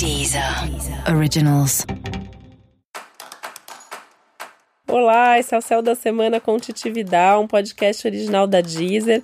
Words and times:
Deezer 0.00 0.42
Originals. 1.14 1.84
Olá, 4.88 5.38
esse 5.38 5.54
é 5.54 5.58
o 5.58 5.60
Céu 5.60 5.82
da 5.82 5.94
Semana 5.94 6.40
com 6.40 6.56
Titividade, 6.56 7.38
um 7.38 7.46
podcast 7.46 8.08
original 8.08 8.46
da 8.46 8.62
Deezer. 8.62 9.20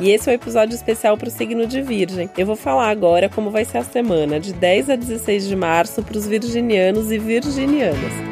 E 0.00 0.10
esse 0.10 0.28
é 0.28 0.32
o 0.32 0.34
um 0.34 0.34
episódio 0.34 0.74
especial 0.74 1.16
para 1.16 1.28
o 1.28 1.30
signo 1.30 1.68
de 1.68 1.80
Virgem. 1.80 2.28
Eu 2.36 2.46
vou 2.46 2.56
falar 2.56 2.90
agora 2.90 3.28
como 3.28 3.48
vai 3.48 3.64
ser 3.64 3.78
a 3.78 3.84
semana, 3.84 4.40
de 4.40 4.52
10 4.52 4.90
a 4.90 4.96
16 4.96 5.46
de 5.46 5.54
março, 5.54 6.02
para 6.02 6.18
os 6.18 6.26
virginianos 6.26 7.12
e 7.12 7.18
virginianas. 7.18 8.29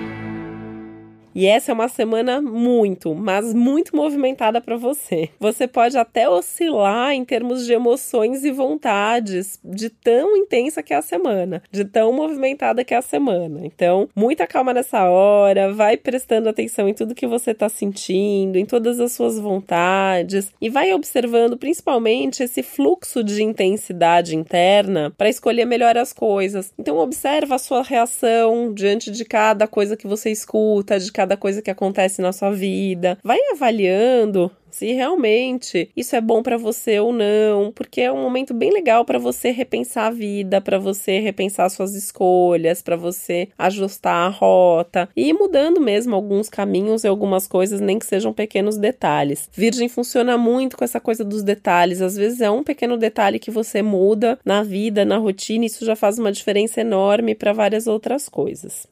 E 1.38 1.46
essa 1.46 1.70
é 1.70 1.74
uma 1.74 1.86
semana 1.86 2.42
muito, 2.42 3.14
mas 3.14 3.54
muito 3.54 3.94
movimentada 3.94 4.60
para 4.60 4.76
você. 4.76 5.28
Você 5.38 5.68
pode 5.68 5.96
até 5.96 6.28
oscilar 6.28 7.12
em 7.12 7.24
termos 7.24 7.64
de 7.64 7.72
emoções 7.72 8.44
e 8.44 8.50
vontades, 8.50 9.60
de 9.64 9.88
tão 9.88 10.36
intensa 10.36 10.82
que 10.82 10.92
é 10.92 10.96
a 10.96 11.00
semana, 11.02 11.62
de 11.70 11.84
tão 11.84 12.12
movimentada 12.12 12.82
que 12.82 12.92
é 12.92 12.96
a 12.96 13.02
semana. 13.02 13.60
Então, 13.62 14.08
muita 14.16 14.48
calma 14.48 14.74
nessa 14.74 15.08
hora, 15.08 15.72
vai 15.72 15.96
prestando 15.96 16.48
atenção 16.48 16.88
em 16.88 16.94
tudo 16.94 17.14
que 17.14 17.24
você 17.24 17.52
está 17.52 17.68
sentindo, 17.68 18.56
em 18.56 18.66
todas 18.66 18.98
as 18.98 19.12
suas 19.12 19.38
vontades 19.38 20.50
e 20.60 20.68
vai 20.68 20.92
observando 20.92 21.56
principalmente 21.56 22.42
esse 22.42 22.64
fluxo 22.64 23.22
de 23.22 23.44
intensidade 23.44 24.34
interna 24.34 25.12
para 25.16 25.28
escolher 25.28 25.66
melhor 25.66 25.96
as 25.96 26.12
coisas. 26.12 26.74
Então, 26.76 26.98
observa 26.98 27.54
a 27.54 27.58
sua 27.58 27.84
reação 27.84 28.74
diante 28.74 29.08
de 29.12 29.24
cada 29.24 29.68
coisa 29.68 29.96
que 29.96 30.08
você 30.08 30.32
escuta, 30.32 30.98
de 30.98 31.12
cada 31.12 31.27
cada 31.28 31.36
coisa 31.36 31.60
que 31.60 31.70
acontece 31.70 32.22
na 32.22 32.32
sua 32.32 32.50
vida. 32.50 33.18
Vai 33.22 33.38
avaliando 33.52 34.50
se 34.70 34.92
realmente 34.92 35.90
isso 35.96 36.14
é 36.16 36.20
bom 36.20 36.42
para 36.42 36.56
você 36.56 36.98
ou 37.00 37.12
não, 37.12 37.72
porque 37.72 38.00
é 38.00 38.12
um 38.12 38.22
momento 38.22 38.54
bem 38.54 38.70
legal 38.70 39.04
para 39.04 39.18
você 39.18 39.50
repensar 39.50 40.06
a 40.06 40.10
vida, 40.10 40.60
para 40.60 40.78
você 40.78 41.18
repensar 41.18 41.68
suas 41.68 41.94
escolhas, 41.94 42.80
para 42.80 42.96
você 42.96 43.48
ajustar 43.58 44.26
a 44.26 44.28
rota 44.28 45.08
e 45.16 45.28
ir 45.28 45.32
mudando 45.32 45.80
mesmo 45.80 46.14
alguns 46.14 46.48
caminhos 46.48 47.04
e 47.04 47.08
algumas 47.08 47.46
coisas, 47.46 47.80
nem 47.80 47.98
que 47.98 48.06
sejam 48.06 48.32
pequenos 48.32 48.78
detalhes. 48.78 49.48
Virgem 49.52 49.88
funciona 49.88 50.38
muito 50.38 50.76
com 50.76 50.84
essa 50.84 51.00
coisa 51.00 51.24
dos 51.24 51.42
detalhes, 51.42 52.00
às 52.00 52.16
vezes 52.16 52.40
é 52.40 52.50
um 52.50 52.62
pequeno 52.62 52.96
detalhe 52.96 53.38
que 53.38 53.50
você 53.50 53.82
muda 53.82 54.38
na 54.44 54.62
vida, 54.62 55.04
na 55.04 55.18
rotina, 55.18 55.66
isso 55.66 55.84
já 55.84 55.96
faz 55.96 56.18
uma 56.18 56.32
diferença 56.32 56.80
enorme 56.80 57.34
para 57.34 57.52
várias 57.52 57.86
outras 57.86 58.28
coisas. 58.28 58.86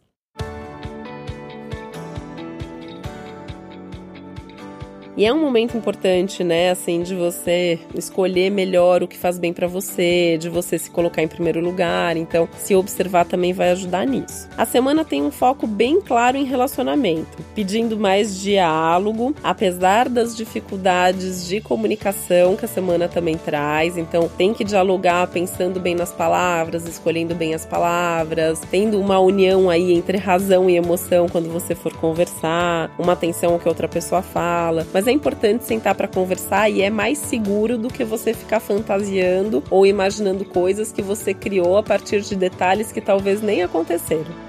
E 5.17 5.25
é 5.25 5.33
um 5.33 5.41
momento 5.41 5.77
importante, 5.77 5.96
né, 6.45 6.71
assim, 6.71 7.03
de 7.03 7.15
você 7.15 7.79
escolher 7.95 8.51
melhor 8.51 9.03
o 9.03 9.09
que 9.09 9.17
faz 9.17 9.39
bem 9.39 9.53
para 9.53 9.67
você, 9.67 10.37
de 10.39 10.49
você 10.49 10.79
se 10.79 10.91
colocar 10.91 11.23
em 11.23 11.29
primeiro 11.29 11.61
lugar. 11.61 12.17
Então, 12.17 12.49
se 12.57 12.75
observar 12.75 13.25
também 13.25 13.53
vai 13.53 13.71
ajudar 13.71 14.07
nisso. 14.07 14.49
A 14.57 14.65
semana 14.65 15.05
tem 15.05 15.23
um 15.23 15.31
foco 15.31 15.67
bem 15.67 16.01
claro 16.01 16.37
em 16.37 16.45
relacionamento, 16.45 17.43
pedindo 17.55 17.97
mais 17.97 18.41
diálogo, 18.41 19.35
apesar 19.43 20.09
das 20.09 20.37
dificuldades 20.37 21.47
de 21.47 21.61
comunicação 21.61 22.57
que 22.57 22.65
a 22.65 22.69
semana 22.69 23.09
também 23.09 23.37
traz. 23.37 23.99
Então, 23.99 24.29
tem 24.29 24.55
que 24.55 24.65
dialogar 24.65 25.27
pensando 25.29 25.81
bem 25.81 25.95
nas 25.95 26.13
palavras, 26.13 26.87
escolhendo 26.87 27.35
bem 27.35 27.55
as 27.55 27.67
palavras, 27.67 28.61
tendo 28.71 29.01
uma 29.01 29.19
união 29.19 29.69
aí 29.69 29.93
entre 29.93 30.19
razão 30.19 30.71
e 30.71 30.77
emoção 30.77 31.29
quando 31.29 31.51
você 31.51 31.75
for 31.75 31.93
conversar, 31.95 32.91
uma 32.99 33.13
atenção 33.13 33.53
ao 33.53 33.59
que 33.59 33.69
outra 33.69 33.89
pessoa 33.89 34.23
fala. 34.23 34.87
Mas 34.93 35.07
é 35.07 35.13
importante 35.13 35.65
sentar 35.65 35.95
para 35.97 36.07
conversar 36.07 36.71
e 36.71 36.83
é 36.83 36.91
mais 36.91 37.19
seguro 37.19 37.77
do 37.77 37.89
que 37.89 38.05
você 38.05 38.33
ficar 38.33 38.61
fantasiando 38.61 39.63
ou 39.71 39.87
imaginando 39.87 40.45
coisas 40.45 40.93
que 40.93 41.03
você 41.03 41.35
criou 41.35 41.77
a 41.77 41.83
partir 41.83 42.21
de 42.21 42.37
detalhes 42.37 42.93
que 42.93 43.01
talvez 43.01 43.43
nem 43.43 43.63
aconteceram. 43.63 44.46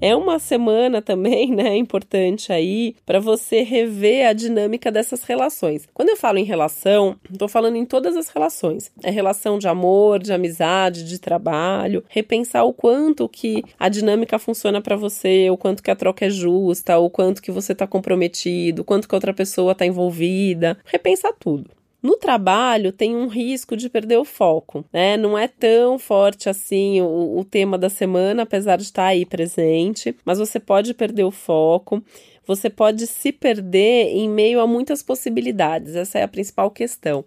É 0.00 0.16
uma 0.16 0.38
semana 0.38 1.02
também, 1.02 1.52
né, 1.54 1.76
importante 1.78 2.52
aí 2.52 2.96
para 3.04 3.20
você 3.20 3.62
rever 3.62 4.26
a 4.26 4.32
dinâmica 4.32 4.90
dessas 4.90 5.22
relações. 5.24 5.86
Quando 5.92 6.08
eu 6.08 6.16
falo 6.16 6.38
em 6.38 6.44
relação, 6.44 7.16
estou 7.30 7.48
falando 7.48 7.76
em 7.76 7.84
todas 7.84 8.16
as 8.16 8.28
relações. 8.28 8.90
É 9.02 9.10
relação 9.10 9.58
de 9.58 9.68
amor, 9.68 10.18
de 10.18 10.32
amizade, 10.32 11.04
de 11.04 11.18
trabalho, 11.18 12.02
repensar 12.08 12.64
o 12.64 12.72
quanto 12.72 13.28
que 13.28 13.62
a 13.78 13.88
dinâmica 13.88 14.38
funciona 14.38 14.80
para 14.80 14.96
você, 14.96 15.50
o 15.50 15.56
quanto 15.56 15.82
que 15.82 15.90
a 15.90 15.96
troca 15.96 16.26
é 16.26 16.30
justa, 16.30 16.98
o 16.98 17.10
quanto 17.10 17.42
que 17.42 17.52
você 17.52 17.72
está 17.72 17.86
comprometido, 17.86 18.82
o 18.82 18.84
quanto 18.84 19.08
que 19.08 19.14
outra 19.14 19.34
pessoa 19.34 19.72
está 19.72 19.84
envolvida, 19.84 20.78
repensar 20.84 21.32
tudo. 21.38 21.79
No 22.02 22.16
trabalho 22.16 22.92
tem 22.92 23.14
um 23.14 23.26
risco 23.26 23.76
de 23.76 23.90
perder 23.90 24.16
o 24.16 24.24
foco, 24.24 24.84
né? 24.92 25.16
Não 25.16 25.36
é 25.36 25.46
tão 25.46 25.98
forte 25.98 26.48
assim 26.48 27.00
o, 27.00 27.38
o 27.38 27.44
tema 27.44 27.76
da 27.76 27.90
semana, 27.90 28.42
apesar 28.42 28.76
de 28.76 28.84
estar 28.84 29.06
aí 29.06 29.26
presente, 29.26 30.16
mas 30.24 30.38
você 30.38 30.58
pode 30.58 30.94
perder 30.94 31.24
o 31.24 31.30
foco 31.30 32.02
você 32.50 32.68
pode 32.68 33.06
se 33.06 33.30
perder 33.30 34.08
em 34.08 34.28
meio 34.28 34.60
a 34.60 34.66
muitas 34.66 35.04
possibilidades. 35.04 35.94
Essa 35.94 36.18
é 36.18 36.22
a 36.24 36.28
principal 36.28 36.68
questão. 36.68 37.24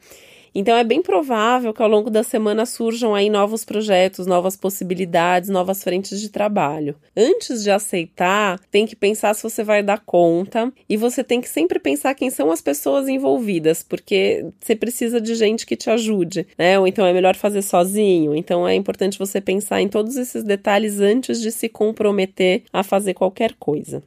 Então 0.55 0.75
é 0.77 0.83
bem 0.83 1.01
provável 1.01 1.73
que 1.73 1.81
ao 1.81 1.89
longo 1.89 2.09
da 2.09 2.23
semana 2.23 2.65
surjam 2.65 3.15
aí 3.15 3.29
novos 3.29 3.65
projetos, 3.65 4.27
novas 4.27 4.55
possibilidades, 4.55 5.49
novas 5.49 5.83
frentes 5.83 6.21
de 6.21 6.29
trabalho. 6.29 6.95
Antes 7.17 7.63
de 7.63 7.71
aceitar, 7.71 8.59
tem 8.71 8.85
que 8.85 8.95
pensar 8.95 9.33
se 9.33 9.43
você 9.43 9.63
vai 9.63 9.81
dar 9.81 9.99
conta 10.05 10.71
e 10.87 10.95
você 10.95 11.23
tem 11.23 11.41
que 11.41 11.49
sempre 11.49 11.79
pensar 11.79 12.13
quem 12.13 12.29
são 12.29 12.51
as 12.51 12.61
pessoas 12.61 13.07
envolvidas, 13.07 13.81
porque 13.81 14.45
você 14.59 14.75
precisa 14.75 15.19
de 15.19 15.33
gente 15.35 15.65
que 15.65 15.75
te 15.75 15.89
ajude, 15.89 16.47
né? 16.57 16.79
Ou 16.79 16.87
então 16.87 17.05
é 17.05 17.13
melhor 17.13 17.35
fazer 17.35 17.61
sozinho. 17.61 18.35
Então 18.35 18.67
é 18.67 18.75
importante 18.75 19.17
você 19.17 19.41
pensar 19.41 19.81
em 19.81 19.87
todos 19.87 20.15
esses 20.15 20.43
detalhes 20.43 20.99
antes 20.99 21.41
de 21.41 21.51
se 21.51 21.67
comprometer 21.67 22.63
a 22.71 22.83
fazer 22.83 23.13
qualquer 23.13 23.53
coisa. 23.59 24.03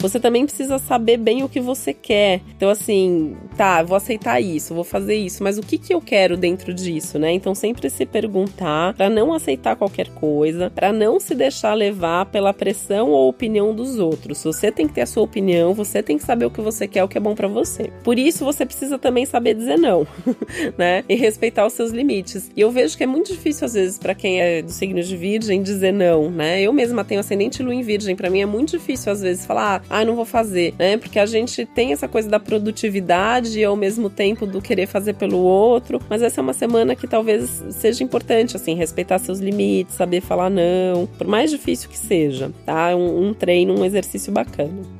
Você 0.00 0.18
também 0.18 0.46
precisa 0.46 0.78
saber 0.78 1.18
bem 1.18 1.42
o 1.42 1.48
que 1.48 1.60
você 1.60 1.92
quer. 1.92 2.40
Então, 2.56 2.70
assim, 2.70 3.36
tá, 3.56 3.82
vou 3.82 3.96
aceitar 3.96 4.40
isso, 4.40 4.74
vou 4.74 4.82
fazer 4.82 5.14
isso, 5.14 5.42
mas 5.44 5.58
o 5.58 5.62
que, 5.62 5.76
que 5.76 5.92
eu 5.92 6.00
quero 6.00 6.36
dentro 6.36 6.72
disso, 6.72 7.18
né? 7.18 7.30
Então, 7.32 7.54
sempre 7.54 7.88
se 7.90 8.06
perguntar 8.06 8.94
para 8.94 9.10
não 9.10 9.32
aceitar 9.34 9.76
qualquer 9.76 10.08
coisa, 10.08 10.70
para 10.70 10.90
não 10.92 11.20
se 11.20 11.34
deixar 11.34 11.74
levar 11.74 12.26
pela 12.26 12.54
pressão 12.54 13.10
ou 13.10 13.28
opinião 13.28 13.74
dos 13.74 13.98
outros. 13.98 14.42
Você 14.42 14.72
tem 14.72 14.88
que 14.88 14.94
ter 14.94 15.02
a 15.02 15.06
sua 15.06 15.22
opinião, 15.22 15.74
você 15.74 16.02
tem 16.02 16.16
que 16.16 16.24
saber 16.24 16.46
o 16.46 16.50
que 16.50 16.62
você 16.62 16.88
quer, 16.88 17.04
o 17.04 17.08
que 17.08 17.18
é 17.18 17.20
bom 17.20 17.34
para 17.34 17.48
você. 17.48 17.90
Por 18.02 18.18
isso, 18.18 18.44
você 18.44 18.64
precisa 18.64 18.98
também 18.98 19.26
saber 19.26 19.54
dizer 19.54 19.76
não, 19.76 20.06
né? 20.78 21.04
E 21.08 21.14
respeitar 21.14 21.66
os 21.66 21.74
seus 21.74 21.90
limites. 21.90 22.50
E 22.56 22.60
eu 22.60 22.70
vejo 22.70 22.96
que 22.96 23.04
é 23.04 23.06
muito 23.06 23.32
difícil, 23.32 23.66
às 23.66 23.74
vezes, 23.74 23.98
para 23.98 24.14
quem 24.14 24.40
é 24.40 24.62
do 24.62 24.70
signo 24.70 25.02
de 25.02 25.16
Virgem, 25.16 25.62
dizer 25.62 25.92
não, 25.92 26.30
né? 26.30 26.62
Eu 26.62 26.72
mesma 26.72 27.04
tenho 27.04 27.20
ascendente 27.20 27.62
lua 27.62 27.74
em 27.74 27.82
Virgem, 27.82 28.16
para 28.16 28.30
mim 28.30 28.40
é 28.40 28.46
muito 28.46 28.70
difícil, 28.70 29.12
às 29.12 29.20
vezes, 29.20 29.44
falar, 29.44 29.82
ah, 29.89 29.89
não 30.04 30.14
vou 30.14 30.24
fazer, 30.24 30.74
né? 30.78 30.96
Porque 30.96 31.18
a 31.18 31.26
gente 31.26 31.66
tem 31.66 31.92
essa 31.92 32.06
coisa 32.06 32.28
da 32.28 32.38
produtividade 32.38 33.58
e 33.58 33.64
ao 33.64 33.74
mesmo 33.74 34.08
tempo 34.08 34.46
do 34.46 34.62
querer 34.62 34.86
fazer 34.86 35.14
pelo 35.14 35.38
outro, 35.38 36.00
mas 36.08 36.22
essa 36.22 36.40
é 36.40 36.42
uma 36.42 36.52
semana 36.52 36.94
que 36.94 37.08
talvez 37.08 37.64
seja 37.70 38.04
importante, 38.04 38.56
assim, 38.56 38.74
respeitar 38.74 39.18
seus 39.18 39.40
limites, 39.40 39.96
saber 39.96 40.20
falar 40.20 40.48
não, 40.48 41.06
por 41.18 41.26
mais 41.26 41.50
difícil 41.50 41.90
que 41.90 41.98
seja, 41.98 42.52
tá? 42.64 42.94
Um, 42.94 43.28
um 43.28 43.34
treino, 43.34 43.78
um 43.78 43.84
exercício 43.84 44.32
bacana. 44.32 44.99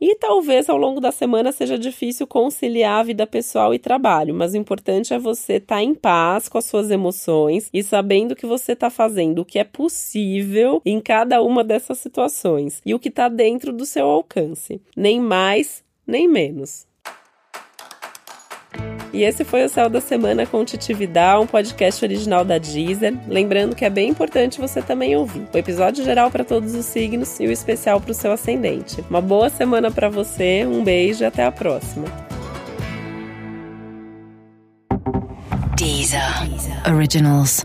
E 0.00 0.14
talvez 0.16 0.68
ao 0.68 0.76
longo 0.76 1.00
da 1.00 1.10
semana 1.10 1.52
seja 1.52 1.78
difícil 1.78 2.26
conciliar 2.26 3.00
a 3.00 3.02
vida 3.02 3.26
pessoal 3.26 3.72
e 3.72 3.78
trabalho, 3.78 4.34
mas 4.34 4.52
o 4.52 4.56
importante 4.56 5.14
é 5.14 5.18
você 5.18 5.54
estar 5.54 5.76
tá 5.76 5.82
em 5.82 5.94
paz 5.94 6.48
com 6.48 6.58
as 6.58 6.66
suas 6.66 6.90
emoções 6.90 7.70
e 7.72 7.82
sabendo 7.82 8.36
que 8.36 8.46
você 8.46 8.72
está 8.72 8.90
fazendo 8.90 9.40
o 9.40 9.44
que 9.44 9.58
é 9.58 9.64
possível 9.64 10.82
em 10.84 11.00
cada 11.00 11.42
uma 11.42 11.64
dessas 11.64 11.98
situações 11.98 12.82
e 12.84 12.94
o 12.94 12.98
que 12.98 13.08
está 13.08 13.28
dentro 13.28 13.72
do 13.72 13.86
seu 13.86 14.06
alcance, 14.06 14.80
nem 14.94 15.18
mais 15.18 15.84
nem 16.06 16.28
menos. 16.28 16.86
E 19.16 19.24
esse 19.24 19.44
foi 19.44 19.64
o 19.64 19.68
Céu 19.70 19.88
da 19.88 19.98
Semana 19.98 20.44
com 20.44 20.62
Titividade, 20.62 21.42
um 21.42 21.46
podcast 21.46 22.04
original 22.04 22.44
da 22.44 22.58
Deezer. 22.58 23.14
Lembrando 23.26 23.74
que 23.74 23.82
é 23.82 23.88
bem 23.88 24.10
importante 24.10 24.60
você 24.60 24.82
também 24.82 25.16
ouvir 25.16 25.48
o 25.54 25.56
episódio 25.56 26.04
geral 26.04 26.30
para 26.30 26.44
todos 26.44 26.74
os 26.74 26.84
signos 26.84 27.40
e 27.40 27.46
o 27.46 27.50
especial 27.50 27.98
para 27.98 28.10
o 28.10 28.14
seu 28.14 28.30
ascendente. 28.30 29.02
Uma 29.08 29.22
boa 29.22 29.48
semana 29.48 29.90
para 29.90 30.10
você, 30.10 30.66
um 30.66 30.84
beijo 30.84 31.24
e 31.24 31.26
até 31.26 31.46
a 31.46 31.50
próxima. 31.50 32.04
Deezer. 35.78 36.20
Originals. 36.86 37.64